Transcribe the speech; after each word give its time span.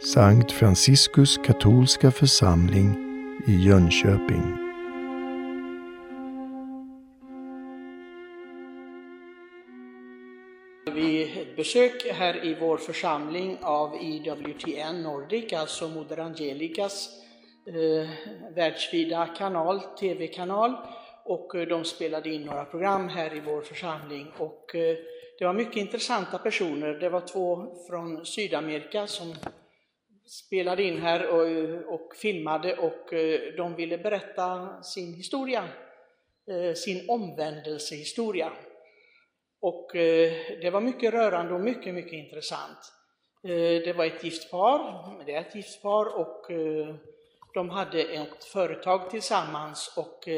Sankt 0.00 0.52
Franciskus 0.52 1.36
katolska 1.36 2.10
församling 2.10 2.96
i 3.46 3.52
Jönköping. 3.66 4.56
Vi 10.94 11.46
besök 11.56 12.06
här 12.12 12.44
i 12.44 12.56
vår 12.60 12.76
församling 12.76 13.58
av 13.62 13.96
IWTN 14.02 15.02
Nordic, 15.02 15.52
alltså 15.52 15.88
Moder 15.88 16.18
Angelicas 16.18 17.08
eh, 17.66 18.08
världsvida 18.54 19.26
kanal, 19.26 19.80
tv-kanal. 19.80 20.76
Och 21.24 21.54
eh, 21.54 21.68
de 21.68 21.84
spelade 21.84 22.30
in 22.34 22.42
några 22.42 22.64
program 22.64 23.08
här 23.08 23.36
i 23.36 23.40
vår 23.40 23.60
församling. 23.60 24.26
Och 24.38 24.74
eh, 24.74 24.96
det 25.38 25.44
var 25.44 25.52
mycket 25.52 25.76
intressanta 25.76 26.38
personer. 26.38 26.88
Det 26.88 27.08
var 27.08 27.20
två 27.20 27.66
från 27.88 28.26
Sydamerika 28.26 29.06
som 29.06 29.34
spelade 30.28 30.82
in 30.82 31.02
här 31.02 31.26
och, 31.26 31.94
och 31.94 32.16
filmade 32.16 32.76
och 32.76 33.12
eh, 33.12 33.54
de 33.56 33.74
ville 33.74 33.98
berätta 33.98 34.82
sin 34.82 35.14
historia, 35.14 35.68
eh, 36.50 36.74
sin 36.74 37.10
omvändelsehistoria. 37.10 38.52
Och 39.60 39.96
eh, 39.96 40.32
det 40.60 40.70
var 40.70 40.80
mycket 40.80 41.12
rörande 41.12 41.54
och 41.54 41.60
mycket, 41.60 41.94
mycket 41.94 42.12
intressant. 42.12 42.92
Det 43.42 43.96
var 43.96 44.04
ett 44.04 44.24
gift 44.24 44.50
par, 44.50 45.24
det 45.26 45.34
är 45.34 45.40
ett 45.40 45.54
gift 45.54 45.82
par 45.82 46.18
och 46.18 46.46
de 47.54 47.70
hade 47.70 48.02
ett 48.02 48.44
företag 48.44 49.10
tillsammans 49.10 49.94
och 49.96 50.28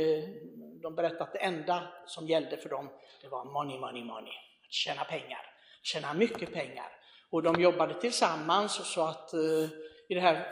de 0.82 0.94
berättade 0.94 1.22
att 1.22 1.32
det 1.32 1.38
enda 1.38 1.82
som 2.06 2.26
gällde 2.26 2.56
för 2.56 2.68
dem, 2.68 2.88
det 3.22 3.28
var 3.28 3.44
money, 3.44 3.78
money, 3.78 4.04
money. 4.04 4.32
Att 4.66 4.72
tjäna 4.72 5.04
pengar, 5.04 5.46
tjäna 5.82 6.14
mycket 6.14 6.52
pengar. 6.52 6.99
Och 7.30 7.42
de 7.42 7.60
jobbade 7.60 8.00
tillsammans 8.00 8.92
så 8.94 9.02
att 9.02 9.32
eh, 9.32 9.68
i 10.08 10.14
det 10.14 10.20
här 10.20 10.46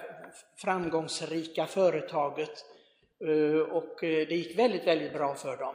framgångsrika 0.56 1.66
företaget 1.66 2.64
eh, 3.24 3.60
och 3.60 4.04
eh, 4.04 4.28
det 4.28 4.36
gick 4.36 4.58
väldigt, 4.58 4.86
väldigt 4.86 5.12
bra 5.12 5.34
för 5.34 5.56
dem. 5.56 5.74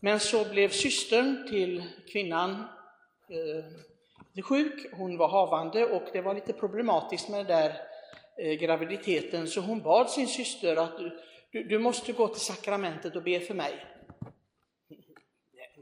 Men 0.00 0.20
så 0.20 0.44
blev 0.44 0.68
systern 0.68 1.48
till 1.48 1.84
kvinnan 2.12 2.64
sjuk, 4.44 4.86
hon 4.92 5.16
var 5.16 5.28
havande 5.28 5.84
och 5.84 6.02
det 6.12 6.20
var 6.20 6.34
lite 6.34 6.52
problematiskt 6.52 7.28
med 7.28 7.46
den 7.46 7.46
där 7.46 7.74
graviditeten 8.56 9.48
så 9.48 9.60
hon 9.60 9.80
bad 9.80 10.10
sin 10.10 10.26
syster 10.26 10.76
att 10.76 10.98
du, 11.50 11.64
du 11.64 11.78
måste 11.78 12.12
gå 12.12 12.28
till 12.28 12.40
sakramentet 12.40 13.16
och 13.16 13.22
be 13.22 13.40
för 13.40 13.54
mig. 13.54 13.86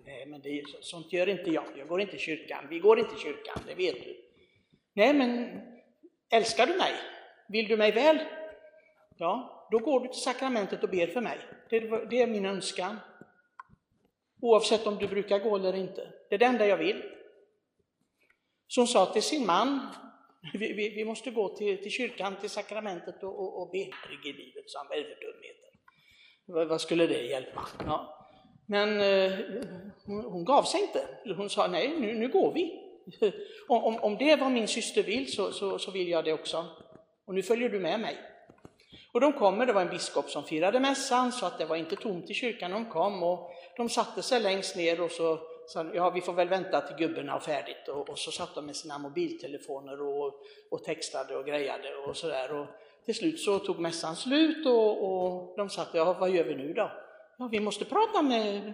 Nej, 0.05 0.27
men 0.27 0.41
det, 0.41 0.65
sånt 0.81 1.13
gör 1.13 1.29
inte 1.29 1.51
jag. 1.51 1.65
Jag 1.77 1.89
går 1.89 2.01
inte 2.01 2.17
i 2.17 2.19
kyrkan. 2.19 2.67
Vi 2.71 2.79
går 2.79 2.99
inte 2.99 3.15
i 3.15 3.19
kyrkan, 3.19 3.63
det 3.67 3.75
vet 3.75 4.05
du. 4.05 4.24
Nej, 4.95 5.15
men 5.15 5.61
älskar 6.31 6.67
du 6.67 6.75
mig? 6.75 6.93
Vill 7.49 7.69
du 7.69 7.77
mig 7.77 7.93
väl? 7.93 8.19
Ja, 9.17 9.69
då 9.71 9.79
går 9.79 10.01
du 10.01 10.09
till 10.09 10.21
sakramentet 10.21 10.83
och 10.83 10.91
ber 10.91 11.07
för 11.07 11.21
mig. 11.21 11.39
Det, 11.71 11.81
det 12.11 12.23
är 12.23 12.27
min 12.27 12.47
önskan. 12.47 12.97
Oavsett 14.41 14.87
om 14.87 14.97
du 14.97 15.09
brukar 15.09 15.39
gå 15.39 15.57
eller 15.57 15.77
inte. 15.77 16.13
Det 16.29 16.35
är 16.35 16.39
det 16.39 16.45
enda 16.45 16.67
jag 16.67 16.77
vill. 16.77 17.03
Så 18.69 18.81
hon 18.81 18.89
sa 18.89 19.07
till 19.07 19.23
sin 19.23 19.47
man, 19.47 19.81
vi, 20.53 20.73
vi, 20.73 20.89
vi 20.89 21.05
måste 21.05 21.31
gå 21.31 21.57
till, 21.57 21.83
till 21.83 21.91
kyrkan, 21.91 22.37
till 22.41 22.51
sakramentet 22.51 23.23
och, 23.23 23.41
och, 23.41 23.63
och 23.63 23.71
be. 23.71 23.79
i 23.79 24.33
livet, 24.33 24.71
sa 24.71 24.79
han, 24.79 24.87
vad 24.89 24.99
är 24.99 25.03
det 25.03 25.09
för 25.09 25.21
dumheter? 25.21 25.71
Vad, 26.47 26.69
vad 26.69 26.81
skulle 26.81 27.07
det 27.07 27.23
hjälpa? 27.23 27.69
Ja. 27.87 28.29
Men 28.67 29.01
eh, 29.01 29.39
hon, 30.07 30.25
hon, 30.25 30.45
gav 30.45 30.63
sig 30.63 30.81
inte. 30.81 31.35
Hon 31.37 31.51
sa, 31.51 31.67
nej, 31.67 32.01
nu, 32.01 32.15
nu 32.15 32.29
går 32.29 32.53
vi. 32.53 32.84
Om, 33.69 33.85
om, 33.85 33.99
om 33.99 34.17
det 34.17 34.31
är 34.31 34.37
vad 34.37 34.53
min 34.53 34.69
syster 34.69 35.03
vill 35.03 35.33
så, 35.33 35.53
så, 35.53 35.79
så 35.79 35.91
vill 35.91 36.09
jag 36.09 36.25
det 36.25 36.33
också. 36.33 36.67
Och 37.25 37.35
nu 37.35 37.43
följer 37.43 37.69
du 37.69 37.81
med 37.81 38.01
mig. 38.01 38.19
Och 39.13 39.21
de 39.21 39.33
kommer, 39.33 39.67
det 39.67 39.73
var 39.73 39.83
en 39.83 39.89
biskop 39.89 40.31
som 40.31 40.45
firade 40.45 40.81
mässan, 40.81 41.33
så 41.33 41.47
att 41.47 41.59
det 41.59 41.65
var 41.65 41.77
inte 41.77 41.97
tomt 41.97 42.31
i 42.31 42.35
kyrkan 42.35 42.71
de 42.71 42.91
kom. 42.91 43.23
Och 43.23 43.51
de 43.77 43.89
satte 43.89 44.23
sig 44.23 44.41
längst 44.41 44.77
ner 44.77 45.01
och 45.01 45.11
så 45.11 45.41
sa 45.67 45.85
ja 45.95 46.11
vi 46.11 46.21
får 46.21 46.33
väl 46.33 46.49
vänta 46.49 46.81
till 46.81 47.07
gubben 47.07 47.29
har 47.29 47.41
färdigt. 47.41 47.89
Och, 47.89 48.09
och 48.09 48.19
så 48.19 48.31
satt 48.31 48.55
de 48.55 48.67
med 48.67 48.77
sina 48.77 48.99
mobiltelefoner 48.99 50.01
och, 50.03 50.35
och 50.71 50.85
textade 50.85 51.37
och 51.37 51.47
grejade 51.47 51.95
och 51.95 52.17
sådär. 52.17 52.53
Och 52.53 52.67
till 53.05 53.15
slut 53.15 53.41
så 53.41 53.59
tog 53.59 53.79
mässan 53.79 54.17
slut 54.17 54.67
och, 54.67 55.05
och 55.05 55.57
de 55.57 55.71
satt, 55.71 55.89
ja 55.93 56.17
vad 56.21 56.31
gör 56.31 56.45
vi 56.45 56.55
nu 56.55 56.73
då? 56.73 56.91
Ja, 57.39 57.49
vi 57.53 57.61
måste 57.61 57.85
prata 57.85 58.23
med, 58.23 58.73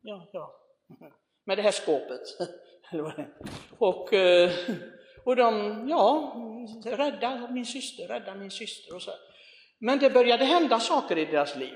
ja, 0.00 0.28
ja, 0.32 0.60
med 1.44 1.58
det 1.58 1.62
här 1.62 1.72
skåpet. 1.72 2.20
och, 3.78 4.12
eh, 4.12 4.50
och 5.24 5.36
de, 5.36 5.84
ja, 5.88 6.32
rädda 6.84 7.48
min 7.50 7.66
syster, 7.66 8.08
rädda 8.08 8.34
min 8.34 8.50
syster 8.50 8.94
och 8.94 9.02
så. 9.02 9.10
Men 9.78 9.98
det 9.98 10.10
började 10.10 10.44
hända 10.44 10.80
saker 10.80 11.18
i 11.18 11.24
deras 11.24 11.56
liv 11.56 11.74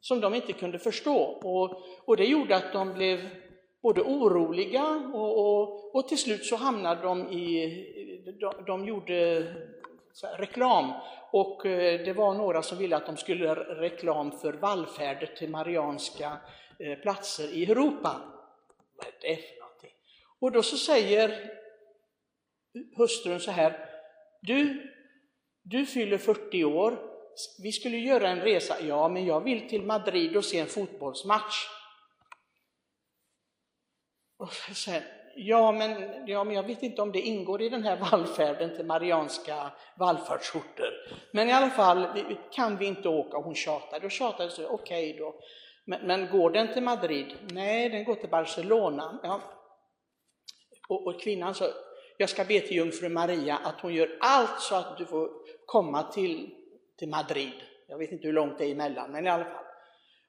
som 0.00 0.20
de 0.20 0.34
inte 0.34 0.52
kunde 0.52 0.78
förstå. 0.78 1.16
Och, 1.22 1.82
och 2.04 2.16
det 2.16 2.24
gjorde 2.24 2.56
att 2.56 2.72
de 2.72 2.94
blev 2.94 3.28
både 3.82 4.00
oroliga 4.00 4.86
och, 5.14 5.38
och, 5.38 5.94
och 5.94 6.08
till 6.08 6.18
slut 6.18 6.44
så 6.44 6.56
hamnade 6.56 7.02
de 7.02 7.28
i, 7.28 8.32
de, 8.40 8.64
de 8.66 8.86
gjorde 8.86 9.46
reklam 10.38 10.92
och 11.30 11.66
eh, 11.66 12.04
det 12.04 12.12
var 12.12 12.34
några 12.34 12.62
som 12.62 12.78
ville 12.78 12.96
att 12.96 13.06
de 13.06 13.16
skulle 13.16 13.44
göra 13.44 13.80
reklam 13.80 14.32
för 14.32 14.52
vallfärder 14.52 15.26
till 15.26 15.50
marianska 15.50 16.36
eh, 16.78 16.98
platser 16.98 17.54
i 17.54 17.64
Europa. 17.64 18.20
Vad 18.96 19.06
är 19.06 19.12
det 19.20 19.36
för? 19.36 19.59
Och 20.40 20.52
då 20.52 20.62
så 20.62 20.76
säger 20.76 21.50
hustrun 22.96 23.40
så 23.40 23.50
här, 23.50 23.88
du, 24.42 24.90
du 25.62 25.86
fyller 25.86 26.18
40 26.18 26.64
år, 26.64 26.98
vi 27.62 27.72
skulle 27.72 27.96
göra 27.96 28.28
en 28.28 28.40
resa. 28.40 28.76
Ja, 28.80 29.08
men 29.08 29.26
jag 29.26 29.40
vill 29.40 29.68
till 29.68 29.82
Madrid 29.82 30.36
och 30.36 30.44
se 30.44 30.58
en 30.58 30.66
fotbollsmatch. 30.66 31.66
Och 34.38 34.52
sen, 34.52 35.02
ja, 35.36 35.72
men, 35.72 36.26
ja, 36.26 36.44
men 36.44 36.56
jag 36.56 36.62
vet 36.62 36.82
inte 36.82 37.02
om 37.02 37.12
det 37.12 37.20
ingår 37.20 37.62
i 37.62 37.68
den 37.68 37.82
här 37.82 37.96
vallfärden 37.96 38.76
till 38.76 38.86
Marianska 38.86 39.72
vallfärdsorter. 39.98 40.92
Men 41.32 41.48
i 41.48 41.52
alla 41.52 41.70
fall, 41.70 42.06
kan 42.52 42.76
vi 42.76 42.86
inte 42.86 43.08
åka? 43.08 43.36
Hon 43.36 43.54
tjatade 43.54 44.06
och 44.06 44.12
tjatade, 44.12 44.50
så 44.50 44.68
okej 44.68 45.10
okay 45.10 45.18
då. 45.18 45.34
Men, 45.84 46.06
men, 46.06 46.30
går 46.30 46.50
den 46.50 46.72
till 46.72 46.82
Madrid? 46.82 47.34
Nej, 47.50 47.88
den 47.88 48.04
går 48.04 48.14
till 48.14 48.28
Barcelona. 48.28 49.20
Ja. 49.22 49.59
Och, 50.90 51.06
och 51.06 51.20
kvinnan 51.20 51.54
sa, 51.54 51.64
jag 52.16 52.28
ska 52.28 52.44
be 52.44 52.60
till 52.60 52.76
jungfru 52.76 53.08
Maria 53.08 53.56
att 53.56 53.80
hon 53.80 53.94
gör 53.94 54.18
allt 54.20 54.60
så 54.60 54.74
att 54.74 54.98
du 54.98 55.06
får 55.06 55.30
komma 55.66 56.02
till, 56.02 56.50
till 56.98 57.08
Madrid. 57.08 57.52
Jag 57.88 57.98
vet 57.98 58.12
inte 58.12 58.26
hur 58.26 58.32
långt 58.32 58.58
det 58.58 58.64
är 58.64 58.72
emellan, 58.72 59.12
men 59.12 59.26
i 59.26 59.30
alla 59.30 59.44
fall. 59.44 59.64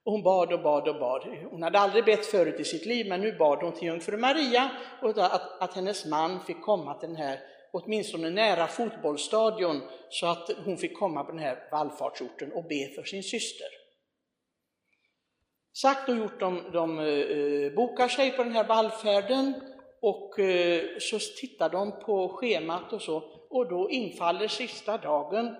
Och 0.04 0.12
hon 0.12 0.24
bad 0.24 0.54
och 0.54 0.62
bad 0.62 0.88
och 0.88 1.00
bad. 1.00 1.24
Hon 1.52 1.64
hade 1.64 1.80
aldrig 1.80 2.06
bett 2.06 2.26
förut 2.26 2.60
i 2.60 2.64
sitt 2.64 2.86
liv, 2.86 3.08
men 3.10 3.22
nu 3.22 3.38
bad 3.38 3.64
hon 3.64 3.72
till 3.72 3.84
jungfru 3.88 4.18
Maria 4.18 4.72
och 5.02 5.10
att, 5.10 5.62
att 5.62 5.74
hennes 5.74 6.06
man 6.06 6.40
fick 6.40 6.62
komma 6.62 6.94
till 6.94 7.10
den 7.10 7.18
här, 7.18 7.40
åtminstone 7.72 8.30
nära 8.30 8.68
fotbollsstadion, 8.68 9.82
så 10.10 10.28
att 10.28 10.50
hon 10.66 10.78
fick 10.78 11.00
komma 11.00 11.24
på 11.24 11.32
den 11.32 11.42
här 11.42 11.68
vallfartsorten 11.72 12.52
och 12.52 12.64
be 12.64 12.88
för 12.96 13.04
sin 13.04 13.24
syster. 13.24 13.68
Sagt 15.74 16.10
och 16.10 16.16
gjort, 16.16 16.40
de, 16.40 16.72
de 16.74 17.00
uh, 17.00 17.76
bokar 17.76 18.08
sig 18.08 18.32
på 18.32 18.44
den 18.44 18.54
här 18.54 18.68
vallfärden 18.68 19.54
och 20.02 20.40
eh, 20.40 20.84
så 21.00 21.20
tittar 21.20 21.70
de 21.70 22.00
på 22.00 22.30
schemat 22.30 22.94
och 22.94 23.02
så, 23.02 23.24
och 23.50 23.70
då 23.70 23.90
infaller 23.90 24.48
sista 24.48 24.98
dagen, 24.98 25.56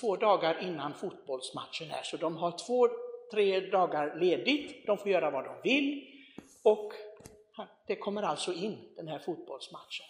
två 0.00 0.16
dagar 0.16 0.62
innan 0.62 0.94
fotbollsmatchen 0.94 1.90
är, 1.90 2.02
så 2.02 2.16
de 2.16 2.36
har 2.36 2.66
två 2.66 2.88
tre 3.32 3.60
dagar 3.60 4.20
ledigt, 4.20 4.86
de 4.86 4.98
får 4.98 5.08
göra 5.08 5.30
vad 5.30 5.44
de 5.44 5.54
vill 5.62 6.04
och 6.62 6.92
det 7.86 7.96
kommer 7.96 8.22
alltså 8.22 8.52
in 8.52 8.78
den 8.96 9.08
här 9.08 9.18
fotbollsmatchen. 9.18 10.06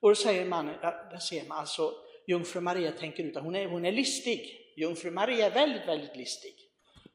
Och 0.00 0.08
då 0.08 0.14
säger 0.14 0.44
man, 0.44 0.66
där 0.66 1.18
ser 1.18 1.48
man 1.48 1.58
alltså, 1.58 1.92
jungfru 2.26 2.60
Maria 2.60 2.92
tänker 2.92 3.22
ut 3.22 3.36
att 3.36 3.42
hon 3.42 3.56
är, 3.56 3.66
hon 3.66 3.84
är 3.84 3.92
listig. 3.92 4.72
Jungfru 4.76 5.10
Maria 5.10 5.46
är 5.46 5.50
väldigt, 5.50 5.88
väldigt 5.88 6.16
listig. 6.16 6.54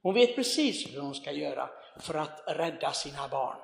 Hon 0.02 0.14
vet 0.14 0.36
precis 0.36 0.96
hur 0.96 1.02
hon 1.02 1.16
ska 1.16 1.32
göra 1.32 1.70
för 2.00 2.14
att 2.14 2.44
rädda 2.48 2.92
sina 2.92 3.28
barn. 3.28 3.58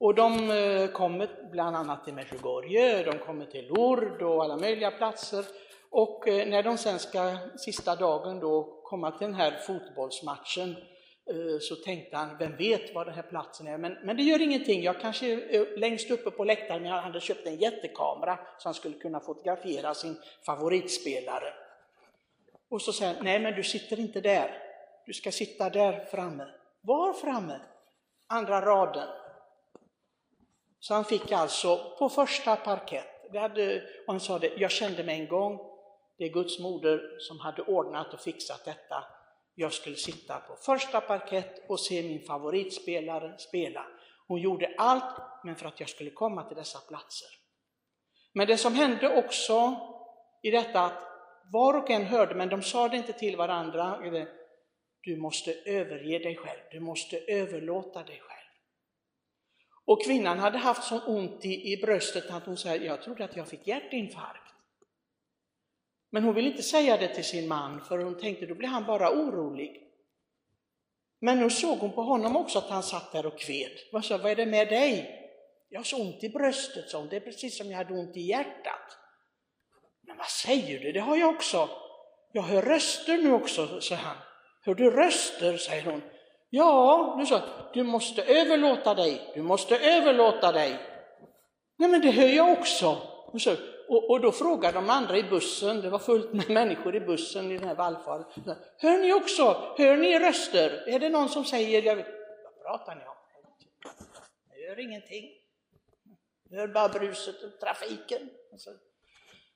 Och 0.00 0.14
de 0.14 0.50
eh, 0.50 0.88
kommer 0.88 1.28
bland 1.50 1.76
annat 1.76 2.04
till 2.04 2.14
Medjugorje, 2.14 3.02
de 3.02 3.18
kommer 3.18 3.46
till 3.46 3.68
Lourdes 3.68 4.22
och 4.22 4.44
alla 4.44 4.56
möjliga 4.56 4.90
platser. 4.90 5.44
Och 5.90 6.28
eh, 6.28 6.48
när 6.48 6.62
de 6.62 6.78
sen 6.78 6.98
ska, 6.98 7.36
sista 7.56 7.96
dagen 7.96 8.40
då, 8.40 8.80
komma 8.84 9.10
till 9.10 9.26
den 9.26 9.34
här 9.34 9.50
fotbollsmatchen 9.66 10.70
eh, 11.30 11.58
så 11.60 11.74
tänkte 11.76 12.16
han, 12.16 12.36
vem 12.38 12.56
vet 12.56 12.94
var 12.94 13.04
den 13.04 13.14
här 13.14 13.22
platsen 13.22 13.66
är, 13.66 13.78
men, 13.78 13.92
men 13.92 14.16
det 14.16 14.22
gör 14.22 14.42
ingenting, 14.42 14.82
jag 14.82 15.00
kanske 15.00 15.26
är 15.26 15.78
längst 15.78 16.10
uppe 16.10 16.30
på 16.30 16.44
läktaren, 16.44 16.82
men 16.82 16.92
han 16.92 17.04
hade 17.04 17.20
köpt 17.20 17.46
en 17.46 17.56
jättekamera 17.56 18.38
så 18.58 18.68
han 18.68 18.74
skulle 18.74 18.94
kunna 18.94 19.20
fotografera 19.20 19.94
sin 19.94 20.16
favoritspelare. 20.46 21.54
Och 22.70 22.82
så 22.82 22.92
säger 22.92 23.14
han, 23.14 23.24
nej 23.24 23.40
men 23.40 23.54
du 23.54 23.62
sitter 23.62 24.00
inte 24.00 24.20
där, 24.20 24.58
du 25.06 25.12
ska 25.12 25.32
sitta 25.32 25.70
där 25.70 26.04
framme. 26.04 26.46
Var 26.80 27.12
framme? 27.12 27.60
Andra 28.26 28.60
raden. 28.60 29.08
Så 30.80 30.94
han 30.94 31.04
fick 31.04 31.32
alltså 31.32 31.96
på 31.98 32.08
första 32.08 32.56
parkett, 32.56 33.32
det 33.32 33.38
hade, 33.38 33.76
och 34.06 34.12
han 34.12 34.20
sa 34.20 34.38
det, 34.38 34.52
jag 34.56 34.70
kände 34.70 35.04
mig 35.04 35.20
en 35.20 35.28
gång 35.28 35.70
det 36.20 36.26
är 36.26 36.32
Guds 36.32 36.58
moder 36.58 37.18
som 37.18 37.40
hade 37.40 37.62
ordnat 37.62 38.14
och 38.14 38.20
fixat 38.20 38.64
detta. 38.64 39.04
Jag 39.54 39.72
skulle 39.72 39.96
sitta 39.96 40.40
på 40.40 40.56
första 40.56 41.00
parkett 41.00 41.70
och 41.70 41.80
se 41.80 42.02
min 42.02 42.22
favoritspelare 42.22 43.38
spela. 43.38 43.86
Hon 44.28 44.40
gjorde 44.40 44.74
allt, 44.78 45.20
men 45.44 45.56
för 45.56 45.66
att 45.66 45.80
jag 45.80 45.88
skulle 45.88 46.10
komma 46.10 46.44
till 46.44 46.56
dessa 46.56 46.78
platser. 46.78 47.28
Men 48.32 48.46
det 48.46 48.56
som 48.56 48.74
hände 48.74 49.16
också 49.16 49.76
i 50.42 50.50
detta 50.50 50.80
att 50.80 51.02
var 51.52 51.74
och 51.74 51.90
en 51.90 52.04
hörde, 52.04 52.34
men 52.34 52.48
de 52.48 52.62
sa 52.62 52.88
det 52.88 52.96
inte 52.96 53.12
till 53.12 53.36
varandra, 53.36 53.98
du 55.00 55.16
måste 55.16 55.52
överge 55.52 56.18
dig 56.18 56.36
själv, 56.36 56.60
du 56.70 56.80
måste 56.80 57.18
överlåta 57.18 58.02
dig 58.02 58.20
själv. 58.20 58.39
Och 59.90 60.04
kvinnan 60.04 60.38
hade 60.38 60.58
haft 60.58 60.84
så 60.84 61.00
ont 61.00 61.44
i, 61.44 61.72
i 61.72 61.76
bröstet 61.76 62.30
att 62.30 62.46
hon 62.46 62.56
sa, 62.56 62.76
jag 62.76 63.02
trodde 63.02 63.24
att 63.24 63.36
jag 63.36 63.48
fick 63.48 63.66
hjärtinfarkt. 63.66 64.54
Men 66.10 66.24
hon 66.24 66.34
ville 66.34 66.50
inte 66.50 66.62
säga 66.62 66.96
det 66.96 67.14
till 67.14 67.24
sin 67.24 67.48
man, 67.48 67.84
för 67.84 67.98
hon 67.98 68.18
tänkte 68.18 68.46
då 68.46 68.54
blir 68.54 68.68
han 68.68 68.86
bara 68.86 69.10
orolig. 69.10 69.82
Men 71.20 71.38
nu 71.38 71.50
såg 71.50 71.78
hon 71.78 71.92
på 71.92 72.02
honom 72.02 72.36
också 72.36 72.58
att 72.58 72.70
han 72.70 72.82
satt 72.82 73.12
där 73.12 73.26
och 73.26 73.38
kved. 73.38 73.72
Vad 73.92 74.04
sa, 74.04 74.18
vad 74.18 74.30
är 74.30 74.36
det 74.36 74.46
med 74.46 74.68
dig? 74.68 75.20
Jag 75.68 75.78
har 75.78 75.84
så 75.84 76.02
ont 76.02 76.24
i 76.24 76.28
bröstet, 76.28 76.90
sa 76.90 76.98
hon. 76.98 77.08
Det 77.08 77.16
är 77.16 77.20
precis 77.20 77.58
som 77.58 77.70
jag 77.70 77.76
hade 77.76 77.94
ont 77.94 78.16
i 78.16 78.20
hjärtat. 78.20 78.98
Men 80.00 80.16
vad 80.16 80.28
säger 80.28 80.80
du? 80.80 80.92
Det 80.92 81.00
har 81.00 81.16
jag 81.16 81.34
också. 81.34 81.68
Jag 82.32 82.42
hör 82.42 82.62
röster 82.62 83.18
nu 83.18 83.32
också, 83.32 83.80
sa 83.80 83.94
han. 83.94 84.16
Hör 84.62 84.74
du 84.74 84.90
röster, 84.90 85.56
säger 85.56 85.84
hon. 85.84 86.02
Ja, 86.50 87.16
du 87.18 87.26
sa, 87.26 87.42
du 87.74 87.82
måste 87.82 88.22
överlåta 88.22 88.94
dig, 88.94 89.32
du 89.34 89.42
måste 89.42 89.78
överlåta 89.78 90.52
dig. 90.52 90.80
Nej 91.78 91.88
men 91.88 92.00
det 92.00 92.10
hör 92.10 92.28
jag 92.28 92.52
också. 92.52 92.98
Och, 93.88 94.10
och 94.10 94.20
då 94.20 94.32
frågade 94.32 94.74
de 94.74 94.90
andra 94.90 95.16
i 95.16 95.22
bussen, 95.22 95.80
det 95.80 95.90
var 95.90 95.98
fullt 95.98 96.32
med 96.32 96.50
människor 96.60 96.96
i 96.96 97.00
bussen 97.00 97.50
i 97.50 97.58
den 97.58 97.68
här 97.68 97.74
vallfarten. 97.74 98.56
Hör 98.78 98.98
ni 98.98 99.12
också, 99.12 99.74
hör 99.78 99.96
ni 99.96 100.18
röster? 100.18 100.88
Är 100.88 100.98
det 100.98 101.08
någon 101.08 101.28
som 101.28 101.44
säger, 101.44 101.82
jag 101.82 101.96
vet, 101.96 102.06
vad 102.44 102.62
pratar 102.62 102.94
ni 102.94 103.02
om? 103.02 103.16
Jag 104.48 104.68
hör 104.68 104.80
ingenting. 104.80 105.24
Jag 106.50 106.60
hör 106.60 106.68
bara 106.68 106.88
bruset 106.88 107.42
och 107.42 107.60
trafiken. 107.60 108.30
Alltså, 108.52 108.70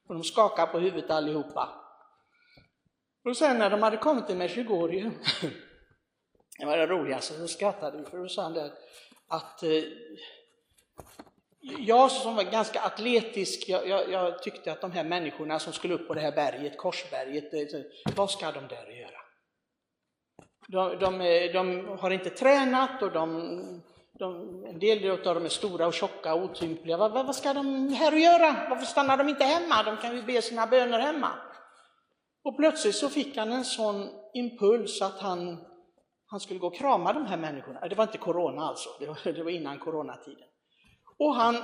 och 0.08 0.14
de 0.14 0.25
skakar 0.25 0.67
på 0.67 0.79
huvudet 0.79 1.11
allihopa. 1.11 1.69
Och 3.25 3.37
sen 3.37 3.58
när 3.58 3.70
de 3.70 3.82
hade 3.82 3.96
kommit 3.96 4.26
till 4.26 4.37
Medjugorje, 4.37 5.12
det 6.58 6.66
var 6.66 6.76
det 6.76 6.86
roligaste, 6.86 7.34
så 7.34 7.48
skrattade 7.48 7.98
vi 7.98 8.04
för 8.04 8.18
då 8.18 8.28
sa 8.28 8.42
han 8.42 8.52
det 8.52 8.72
att 9.28 9.62
eh, 9.62 9.82
jag 11.78 12.10
som 12.10 12.36
var 12.36 12.42
ganska 12.42 12.80
atletisk, 12.80 13.68
jag, 13.68 13.88
jag, 13.88 14.10
jag, 14.10 14.42
tyckte 14.42 14.72
att 14.72 14.80
de 14.80 14.92
här 14.92 15.04
människorna 15.04 15.58
som 15.58 15.72
skulle 15.72 15.94
upp 15.94 16.08
på 16.08 16.14
det 16.14 16.20
här 16.20 16.32
berget, 16.32 16.78
Korsberget, 16.78 17.54
eh, 17.54 17.80
vad 18.16 18.30
ska 18.30 18.52
de 18.52 18.68
där 18.68 18.86
göra? 19.00 19.20
De, 20.68 20.98
de, 20.98 21.20
eh, 21.20 21.52
de 21.52 21.88
har 21.98 22.10
inte 22.10 22.30
tränat 22.30 23.02
och 23.02 23.12
de, 23.12 23.82
de, 24.18 24.64
en 24.64 24.78
del 24.78 25.10
av 25.10 25.34
dem 25.34 25.44
är 25.44 25.48
stora 25.48 25.86
och 25.86 25.94
tjocka 25.94 26.34
och 26.34 26.42
otympliga. 26.42 26.96
Vad, 26.96 27.12
vad 27.12 27.36
ska 27.36 27.52
de 27.52 27.88
här 27.88 28.12
göra? 28.12 28.66
Varför 28.70 28.86
stannar 28.86 29.16
de 29.16 29.28
inte 29.28 29.44
hemma? 29.44 29.82
De 29.82 29.96
kan 29.96 30.16
ju 30.16 30.22
be 30.22 30.42
sina 30.42 30.66
böner 30.66 30.98
hemma. 30.98 31.30
Och 32.44 32.56
plötsligt 32.56 32.94
så 32.94 33.08
fick 33.08 33.36
han 33.36 33.52
en 33.52 33.64
sån 33.64 34.08
impuls 34.34 35.02
att 35.02 35.20
han, 35.20 35.64
han 36.34 36.40
skulle 36.40 36.60
gå 36.60 36.66
och 36.66 36.75
krama 36.75 37.12
de 37.12 37.26
här 37.26 37.36
människorna. 37.36 37.81
Äh, 37.81 37.88
det 37.88 37.94
var 37.94 38.04
inte 38.04 38.19
corona 38.19 38.62
alltså, 38.62 38.88
det 39.00 39.06
var, 39.06 39.32
det 39.32 39.42
var 39.42 39.50
innan 39.50 39.78
coronatiden. 39.78 40.48
Och 41.19 41.34
han, 41.34 41.56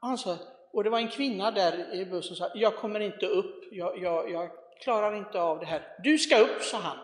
han 0.00 0.18
sa, 0.18 0.36
och 0.72 0.84
det 0.84 0.90
var 0.90 0.98
en 0.98 1.08
kvinna 1.08 1.50
där 1.50 1.94
i 1.94 2.06
bussen 2.06 2.36
som 2.36 2.48
sa, 2.48 2.52
jag 2.54 2.76
kommer 2.76 3.00
inte 3.00 3.26
upp, 3.26 3.64
jag, 3.70 3.98
jag, 3.98 4.30
jag 4.30 4.50
klarar 4.82 5.16
inte 5.16 5.40
av 5.40 5.58
det 5.60 5.66
här. 5.66 5.82
Du 6.02 6.18
ska 6.18 6.38
upp, 6.38 6.62
sa 6.62 6.78
han. 6.78 6.96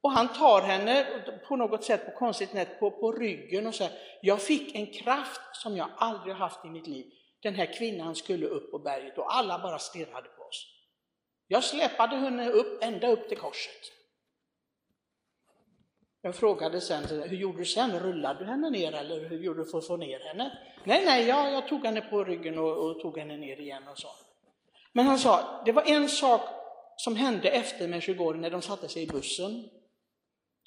Och 0.00 0.12
han 0.12 0.28
tar 0.28 0.62
henne 0.62 1.06
på 1.48 1.56
något 1.56 1.84
sätt, 1.84 2.06
på 2.06 2.18
konstigt 2.18 2.50
sätt, 2.50 2.80
på, 2.80 2.90
på 2.90 3.12
ryggen 3.12 3.66
och 3.66 3.74
säger, 3.74 3.92
jag 4.22 4.42
fick 4.42 4.74
en 4.74 4.86
kraft 4.86 5.40
som 5.52 5.76
jag 5.76 5.88
aldrig 5.96 6.34
haft 6.34 6.64
i 6.64 6.68
mitt 6.68 6.86
liv. 6.86 7.06
Den 7.42 7.54
här 7.54 7.78
kvinnan 7.78 8.14
skulle 8.14 8.46
upp 8.46 8.70
på 8.70 8.78
berget 8.78 9.18
och 9.18 9.34
alla 9.34 9.58
bara 9.58 9.78
stirrade 9.78 10.28
på 10.28 10.42
oss. 10.42 10.66
Jag 11.46 11.64
släpade 11.64 12.16
henne 12.16 12.50
upp, 12.50 12.84
ända 12.84 13.08
upp 13.08 13.28
till 13.28 13.38
korset. 13.38 14.01
Jag 16.24 16.34
frågade 16.34 16.80
sen, 16.80 17.04
hur 17.04 17.36
gjorde 17.36 17.58
du 17.58 17.64
sen? 17.64 18.00
Rullade 18.00 18.38
du 18.38 18.44
henne 18.44 18.70
ner 18.70 18.94
eller 18.94 19.28
hur 19.28 19.38
gjorde 19.38 19.64
du 19.64 19.70
för 19.70 19.78
att 19.78 19.86
få 19.86 19.96
ner 19.96 20.20
henne? 20.20 20.58
Nej, 20.84 21.04
nej, 21.04 21.28
jag, 21.28 21.52
jag 21.52 21.68
tog 21.68 21.84
henne 21.84 22.00
på 22.00 22.24
ryggen 22.24 22.58
och, 22.58 22.90
och, 22.90 23.00
tog 23.00 23.18
henne 23.18 23.36
ner 23.36 23.60
igen 23.60 23.82
och 23.90 23.98
så. 23.98 24.08
Men 24.92 25.06
han 25.06 25.18
sa, 25.18 25.62
det 25.64 25.72
var 25.72 25.82
en 25.86 26.08
sak 26.08 26.40
som 26.96 27.16
hände 27.16 27.48
efter 27.48 27.88
Medjugorje 27.88 28.40
när 28.40 28.50
de 28.50 28.62
satte 28.62 28.88
sig 28.88 29.02
i 29.02 29.06
bussen. 29.06 29.68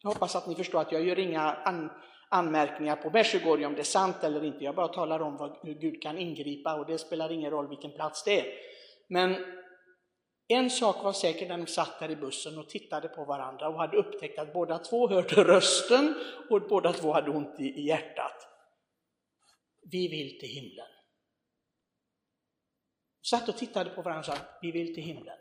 Jag 0.01 0.09
hoppas 0.09 0.35
att 0.35 0.47
ni 0.47 0.55
förstår 0.55 0.81
att 0.81 0.91
jag 0.91 1.07
gör 1.07 1.19
inga 1.19 1.41
an, 1.41 1.91
anmärkningar 2.29 2.95
på 2.95 3.09
Medjugorje 3.09 3.65
om 3.65 3.73
det 3.73 3.81
är 3.81 3.83
sant 3.83 4.23
eller 4.23 4.43
inte. 4.43 4.63
Jag 4.63 4.75
bara 4.75 4.87
talar 4.87 5.19
om 5.19 5.37
vad, 5.37 5.57
hur 5.63 5.73
Gud 5.73 6.01
kan 6.01 6.17
ingripa 6.17 6.75
och 6.75 6.85
det 6.85 6.97
spelar 6.97 7.31
ingen 7.31 7.51
roll 7.51 7.69
vilken 7.69 7.91
plats 7.91 8.23
det 8.23 8.39
är. 8.39 8.45
Men 9.07 9.35
en 10.47 10.69
sak 10.69 11.03
var 11.03 11.13
säker 11.13 11.47
när 11.47 11.57
de 11.57 11.67
satt 11.67 11.99
där 11.99 12.11
i 12.11 12.15
bussen 12.15 12.57
och 12.57 12.69
tittade 12.69 13.07
på 13.07 13.25
varandra 13.25 13.69
och 13.69 13.79
hade 13.79 13.97
upptäckt 13.97 14.39
att 14.39 14.53
båda 14.53 14.79
två 14.79 15.07
hörde 15.07 15.43
rösten 15.43 16.15
och 16.49 16.61
båda 16.61 16.93
två 16.93 17.13
hade 17.13 17.31
ont 17.31 17.59
i 17.59 17.81
hjärtat. 17.81 18.47
Vi 19.91 20.07
vill 20.07 20.39
till 20.39 20.49
himlen. 20.49 20.87
Satt 23.21 23.49
och 23.49 23.57
tittade 23.57 23.89
på 23.89 24.01
varandra 24.01 24.19
och 24.19 24.37
sa, 24.37 24.45
vi 24.61 24.71
vill 24.71 24.95
till 24.95 25.03
himlen. 25.03 25.37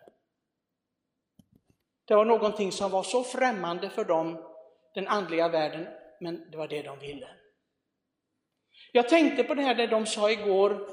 Det 2.05 2.15
var 2.15 2.25
någonting 2.25 2.73
som 2.73 2.91
var 2.91 3.03
så 3.03 3.25
främmande 3.25 3.91
för 3.91 4.05
dem, 4.05 4.51
den 4.95 5.09
andliga 5.09 5.49
världen, 5.49 5.87
men 6.21 6.51
det 6.51 6.57
var 6.57 6.69
det 6.69 6.83
de 6.83 6.99
ville. 6.99 7.29
Jag 8.93 9.09
tänkte 9.09 9.45
på 9.45 9.55
det 9.55 9.63
här 9.63 9.75
det 9.75 9.87
de 9.87 10.07
sa 10.07 10.31
igår, 10.31 10.89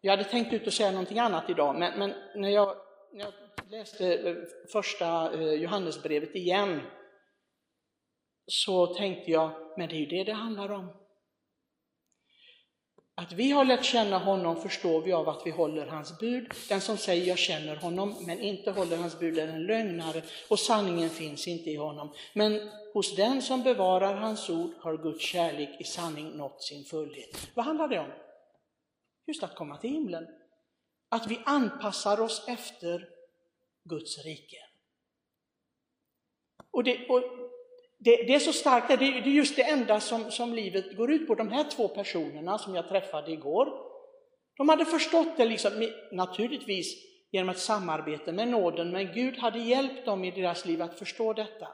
jag 0.00 0.10
hade 0.12 0.24
tänkt 0.24 0.52
ut 0.52 0.66
att 0.66 0.74
säga 0.74 0.90
någonting 0.90 1.18
annat 1.18 1.50
idag, 1.50 1.78
men, 1.78 1.98
men 1.98 2.14
när 2.34 2.48
jag 2.48 2.76
jag 3.12 3.32
läste 3.70 4.14
eh, 4.14 4.36
första 4.72 5.32
eh, 5.32 5.52
Johannesbrevet 5.52 6.34
igen 6.34 6.80
så 8.46 8.86
tänkte 8.86 9.30
jag, 9.30 9.50
men 9.76 9.88
det 9.88 9.94
är 9.94 9.98
ju 9.98 10.06
det 10.06 10.24
det 10.24 10.32
handlar 10.32 10.72
om. 10.72 10.88
Att 13.14 13.32
vi 13.32 13.50
har 13.50 13.64
lärt 13.64 13.84
känna 13.84 14.18
honom 14.18 14.62
förstår 14.62 15.02
vi 15.02 15.12
av 15.12 15.28
att 15.28 15.42
vi 15.46 15.50
håller 15.50 15.86
hans 15.86 16.18
bud. 16.18 16.52
Den 16.68 16.80
som 16.80 16.96
säger 16.96 17.26
jag 17.26 17.38
känner 17.38 17.76
honom 17.76 18.14
men 18.26 18.40
inte 18.40 18.70
håller 18.70 18.96
hans 18.96 19.18
bud 19.18 19.38
är 19.38 19.48
en 19.48 19.66
lögnare 19.66 20.22
och 20.48 20.58
sanningen 20.58 21.10
finns 21.10 21.48
inte 21.48 21.70
i 21.70 21.76
honom. 21.76 22.12
Men 22.34 22.70
hos 22.94 23.16
den 23.16 23.42
som 23.42 23.62
bevarar 23.62 24.14
hans 24.14 24.50
ord 24.50 24.70
har 24.80 24.96
Guds 24.96 25.24
kärlek 25.24 25.80
i 25.80 25.84
sanning 25.84 26.30
nått 26.30 26.62
sin 26.62 26.84
fullhet. 26.84 27.50
Vad 27.54 27.64
handlar 27.64 27.88
det 27.88 27.98
om? 27.98 28.12
Just 29.26 29.42
att 29.42 29.54
komma 29.54 29.76
till 29.76 29.90
himlen 29.90 30.26
att 31.12 31.26
vi 31.26 31.40
anpassar 31.44 32.20
oss 32.20 32.44
efter 32.48 33.08
Guds 33.84 34.24
rike. 34.24 34.56
Och 36.70 36.84
det, 36.84 37.08
och 37.08 37.22
det, 37.98 38.16
det 38.16 38.34
är 38.34 38.38
så 38.38 38.52
starkt, 38.52 38.88
det, 38.88 38.96
det 38.96 39.04
är 39.04 39.26
just 39.26 39.56
det 39.56 39.62
enda 39.62 40.00
som, 40.00 40.30
som 40.30 40.54
livet 40.54 40.96
går 40.96 41.12
ut 41.12 41.26
på. 41.26 41.34
De 41.34 41.48
här 41.48 41.64
två 41.70 41.88
personerna 41.88 42.58
som 42.58 42.74
jag 42.74 42.88
träffade 42.88 43.32
igår, 43.32 43.68
de 44.56 44.68
hade 44.68 44.84
förstått 44.84 45.36
det 45.36 45.44
liksom, 45.44 45.88
naturligtvis 46.12 46.94
genom 47.30 47.48
ett 47.48 47.58
samarbete 47.58 48.32
med 48.32 48.48
nåden, 48.48 48.90
men 48.90 49.12
Gud 49.12 49.38
hade 49.38 49.58
hjälpt 49.58 50.06
dem 50.06 50.24
i 50.24 50.30
deras 50.30 50.66
liv 50.66 50.82
att 50.82 50.98
förstå 50.98 51.32
detta. 51.32 51.68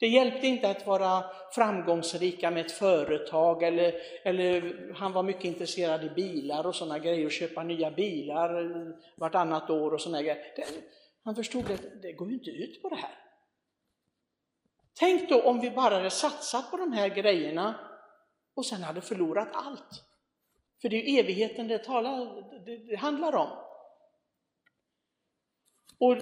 Det 0.00 0.08
hjälpte 0.08 0.46
inte 0.46 0.70
att 0.70 0.86
vara 0.86 1.24
framgångsrika 1.54 2.50
med 2.50 2.66
ett 2.66 2.72
företag 2.72 3.62
eller, 3.62 3.94
eller 4.24 4.92
han 4.94 5.12
var 5.12 5.22
mycket 5.22 5.44
intresserad 5.44 6.04
i 6.04 6.10
bilar 6.10 6.66
och 6.66 6.74
sådana 6.74 6.98
grejer 6.98 7.26
och 7.26 7.32
köpa 7.32 7.62
nya 7.62 7.90
bilar 7.90 8.72
vartannat 9.16 9.70
år 9.70 9.94
och 9.94 10.00
sådana 10.00 10.22
grejer. 10.22 10.52
Det, 10.56 10.64
han 11.24 11.34
förstod 11.34 11.70
att 11.70 12.02
det 12.02 12.12
går 12.12 12.28
ju 12.28 12.34
inte 12.34 12.50
ut 12.50 12.82
på 12.82 12.88
det 12.88 12.96
här. 12.96 13.18
Tänk 14.98 15.28
då 15.28 15.42
om 15.42 15.60
vi 15.60 15.70
bara 15.70 15.94
hade 15.94 16.10
satsat 16.10 16.70
på 16.70 16.76
de 16.76 16.92
här 16.92 17.08
grejerna 17.08 17.74
och 18.54 18.66
sen 18.66 18.82
hade 18.82 19.00
förlorat 19.00 19.48
allt. 19.52 20.04
För 20.82 20.88
det 20.88 20.96
är 20.96 21.12
ju 21.12 21.18
evigheten 21.18 21.68
det, 21.68 21.78
talar, 21.78 22.42
det, 22.64 22.76
det 22.76 22.96
handlar 22.96 23.34
om. 23.34 23.50
Och 25.98 26.16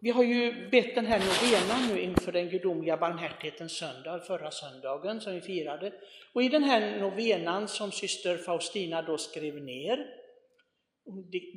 vi 0.00 0.10
har 0.10 0.24
ju 0.24 0.70
bett 0.70 0.94
den 0.94 1.06
här 1.06 1.18
novenan 1.18 1.88
nu 1.88 2.00
inför 2.02 2.32
den 2.32 2.48
gudomliga 2.48 2.96
barmhärtighetens 2.96 3.72
söndag, 3.72 4.20
förra 4.20 4.50
söndagen 4.50 5.20
som 5.20 5.34
vi 5.34 5.40
firade. 5.40 5.92
Och 6.32 6.42
i 6.42 6.48
den 6.48 6.64
här 6.64 7.00
novenan 7.00 7.68
som 7.68 7.92
syster 7.92 8.36
Faustina 8.36 9.02
då 9.02 9.18
skrev 9.18 9.54
ner, 9.54 10.06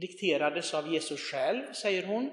dikterades 0.02 0.74
av 0.74 0.94
Jesus 0.94 1.20
själv, 1.20 1.74
säger 1.74 2.06
hon. 2.06 2.32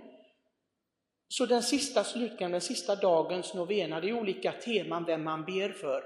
Så 1.29 1.47
den 1.47 1.63
sista 1.63 2.05
slutligen, 2.05 2.53
den 2.53 2.61
sista 2.61 2.97
dagens 2.97 3.55
novena, 3.55 4.01
det 4.01 4.09
är 4.09 4.13
olika 4.13 4.53
teman 4.53 5.05
vem 5.05 5.25
man 5.25 5.45
ber 5.45 5.69
för. 5.69 6.05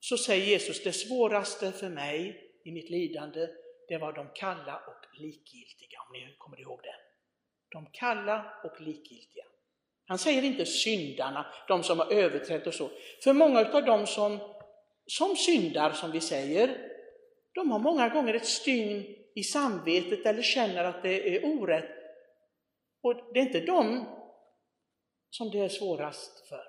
Så 0.00 0.16
säger 0.18 0.46
Jesus, 0.46 0.84
det 0.84 0.92
svåraste 0.92 1.72
för 1.72 1.88
mig 1.88 2.50
i 2.64 2.72
mitt 2.72 2.90
lidande, 2.90 3.48
det 3.88 3.98
var 3.98 4.12
de 4.12 4.28
kalla 4.34 4.76
och 4.76 5.20
likgiltiga, 5.20 6.00
om 6.00 6.12
ni 6.12 6.34
kommer 6.38 6.60
ihåg 6.60 6.80
det 6.82 7.09
de 7.72 7.86
kalla 7.92 8.44
och 8.64 8.80
likgiltiga. 8.80 9.44
Han 10.06 10.18
säger 10.18 10.42
inte 10.42 10.66
syndarna, 10.66 11.46
de 11.68 11.82
som 11.82 11.98
har 11.98 12.12
överträtt 12.12 12.66
och 12.66 12.74
så. 12.74 12.90
För 13.24 13.32
många 13.32 13.60
av 13.60 13.84
dem 13.84 14.06
som, 14.06 14.38
som 15.06 15.36
syndar, 15.36 15.92
som 15.92 16.10
vi 16.10 16.20
säger, 16.20 16.90
de 17.54 17.70
har 17.70 17.78
många 17.78 18.08
gånger 18.08 18.34
ett 18.34 18.46
stygn 18.46 19.16
i 19.34 19.42
samvetet 19.42 20.26
eller 20.26 20.42
känner 20.42 20.84
att 20.84 21.02
det 21.02 21.36
är 21.36 21.44
orätt. 21.44 21.90
Och 23.02 23.14
det 23.34 23.40
är 23.40 23.44
inte 23.44 23.60
de 23.60 24.06
som 25.30 25.50
det 25.50 25.58
är 25.58 25.68
svårast 25.68 26.48
för. 26.48 26.64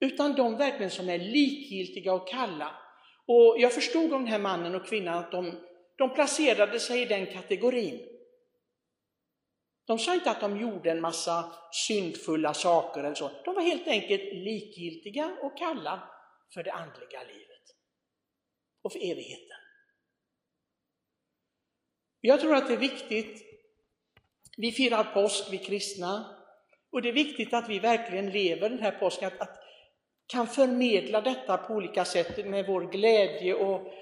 Utan 0.00 0.34
de 0.34 0.56
verkligen 0.56 0.90
som 0.90 1.08
är 1.08 1.18
likgiltiga 1.18 2.14
och 2.14 2.28
kalla. 2.28 2.70
Och 3.26 3.56
jag 3.58 3.72
förstod 3.72 4.12
om 4.12 4.22
den 4.22 4.32
här 4.32 4.38
mannen 4.38 4.74
och 4.74 4.86
kvinnan 4.86 5.18
att 5.18 5.32
de, 5.32 5.60
de 5.98 6.14
placerade 6.14 6.80
sig 6.80 7.02
i 7.02 7.04
den 7.04 7.26
kategorin. 7.26 8.15
De 9.86 9.98
sa 9.98 10.14
inte 10.14 10.30
att 10.30 10.40
de 10.40 10.60
gjorde 10.60 10.90
en 10.90 11.00
massa 11.00 11.52
syndfulla 11.72 12.54
saker 12.54 13.04
eller 13.04 13.14
så. 13.14 13.30
De 13.44 13.54
var 13.54 13.62
helt 13.62 13.86
enkelt 13.86 14.22
likgiltiga 14.22 15.36
och 15.42 15.58
kalla 15.58 16.10
för 16.54 16.62
det 16.62 16.72
andliga 16.72 17.22
livet 17.22 17.62
och 18.82 18.92
för 18.92 18.98
evigheten. 18.98 19.56
Jag 22.20 22.40
tror 22.40 22.54
att 22.54 22.68
det 22.68 22.74
är 22.74 22.78
viktigt, 22.78 23.42
vi 24.56 24.72
firar 24.72 25.04
påsk, 25.04 25.44
vi 25.50 25.58
kristna, 25.58 26.36
och 26.90 27.02
det 27.02 27.08
är 27.08 27.12
viktigt 27.12 27.54
att 27.54 27.68
vi 27.68 27.78
verkligen 27.78 28.30
lever 28.30 28.70
den 28.70 28.78
här 28.78 28.98
påsken, 28.98 29.26
att, 29.26 29.40
att 29.40 29.58
kan 30.26 30.46
förmedla 30.46 31.20
detta 31.20 31.56
på 31.56 31.74
olika 31.74 32.04
sätt 32.04 32.46
med 32.46 32.66
vår 32.66 32.92
glädje 32.92 33.54
och, 33.54 33.92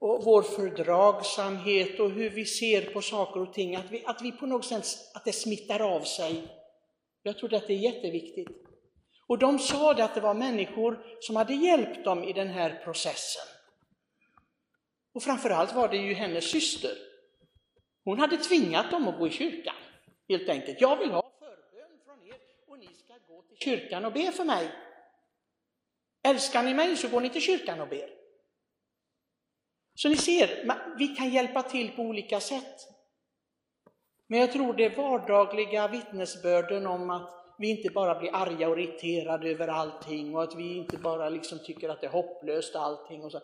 och 0.00 0.24
vår 0.24 0.42
fördragsamhet 0.42 2.00
och 2.00 2.10
hur 2.10 2.30
vi 2.30 2.44
ser 2.44 2.82
på 2.82 3.02
saker 3.02 3.40
och 3.40 3.52
ting, 3.52 3.76
att, 3.76 3.90
vi, 3.90 4.04
att 4.06 4.22
vi 4.22 4.32
på 4.32 4.46
något 4.46 4.64
sätt, 4.64 4.84
att 5.14 5.24
det 5.24 5.32
smittar 5.32 5.80
av 5.80 6.00
sig. 6.00 6.42
Jag 7.22 7.38
tror 7.38 7.54
att 7.54 7.66
det 7.66 7.72
är 7.72 7.92
jätteviktigt. 7.92 8.48
Och 9.26 9.38
de 9.38 9.58
sa 9.58 9.94
det 9.94 10.04
att 10.04 10.14
det 10.14 10.20
var 10.20 10.34
människor 10.34 11.04
som 11.20 11.36
hade 11.36 11.54
hjälpt 11.54 12.04
dem 12.04 12.24
i 12.24 12.32
den 12.32 12.48
här 12.48 12.80
processen. 12.84 13.46
Och 15.12 15.22
framförallt 15.22 15.74
var 15.74 15.88
det 15.88 15.96
ju 15.96 16.14
hennes 16.14 16.50
syster. 16.50 16.92
Hon 18.04 18.18
hade 18.18 18.36
tvingat 18.36 18.90
dem 18.90 19.08
att 19.08 19.18
gå 19.18 19.26
i 19.26 19.30
kyrkan, 19.30 19.74
helt 20.28 20.48
enkelt. 20.48 20.80
Jag 20.80 20.96
vill 20.96 21.10
ha 21.10 21.32
förbön 21.38 21.98
från 22.04 22.28
er 22.28 22.36
och 22.68 22.78
ni 22.78 22.86
ska 22.86 23.14
gå 23.28 23.42
till 23.42 23.56
kyrkan 23.58 24.04
och 24.04 24.12
be 24.12 24.32
för 24.32 24.44
mig. 24.44 24.70
Älskar 26.22 26.62
ni 26.62 26.74
mig 26.74 26.96
så 26.96 27.08
går 27.08 27.20
ni 27.20 27.30
till 27.30 27.42
kyrkan 27.42 27.80
och 27.80 27.88
ber. 27.88 28.19
Så 30.02 30.08
ni 30.08 30.16
ser, 30.16 30.48
vi 30.98 31.08
kan 31.08 31.30
hjälpa 31.30 31.62
till 31.62 31.90
på 31.90 32.02
olika 32.02 32.40
sätt. 32.40 32.76
Men 34.26 34.40
jag 34.40 34.52
tror 34.52 34.74
det 34.74 34.96
vardagliga 34.96 35.88
vittnesbörden 35.88 36.86
om 36.86 37.10
att 37.10 37.30
vi 37.58 37.70
inte 37.70 37.90
bara 37.90 38.20
blir 38.20 38.34
arga 38.34 38.68
och 38.68 38.80
irriterade 38.80 39.50
över 39.50 39.68
allting 39.68 40.34
och 40.34 40.42
att 40.42 40.56
vi 40.56 40.76
inte 40.76 40.96
bara 40.96 41.28
liksom 41.28 41.58
tycker 41.58 41.88
att 41.88 42.00
det 42.00 42.06
är 42.06 42.10
hopplöst 42.10 42.76
allting. 42.76 43.24
Och 43.24 43.32
så. 43.32 43.40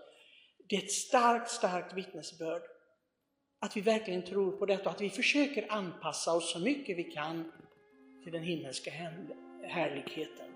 Det 0.68 0.76
är 0.76 0.82
ett 0.82 0.92
starkt, 0.92 1.50
starkt 1.50 1.94
vittnesbörd. 1.94 2.62
Att 3.60 3.76
vi 3.76 3.80
verkligen 3.80 4.22
tror 4.22 4.52
på 4.52 4.66
detta 4.66 4.84
och 4.84 4.94
att 4.94 5.00
vi 5.00 5.10
försöker 5.10 5.72
anpassa 5.72 6.36
oss 6.36 6.52
så 6.52 6.58
mycket 6.58 6.98
vi 6.98 7.04
kan 7.04 7.52
till 8.22 8.32
den 8.32 8.42
himmelska 8.42 8.90
härligheten. 9.62 10.46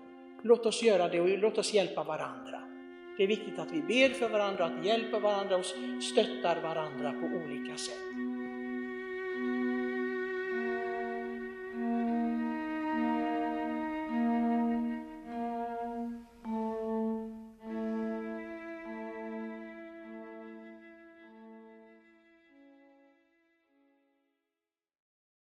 Låt 0.43 0.65
oss 0.65 0.83
göra 0.83 1.09
det 1.09 1.21
och 1.21 1.29
låt 1.29 1.57
oss 1.57 1.73
hjälpa 1.73 2.03
varandra. 2.03 2.80
Det 3.17 3.23
är 3.23 3.27
viktigt 3.27 3.59
att 3.59 3.71
vi 3.71 3.81
ber 3.81 4.09
för 4.09 4.29
varandra, 4.29 4.65
att 4.65 4.83
vi 4.83 4.87
hjälper 4.87 5.19
varandra 5.19 5.57
och 5.57 5.65
stöttar 6.03 6.61
varandra 6.61 7.11
på 7.11 7.25
olika 7.25 7.75
sätt. 7.75 8.30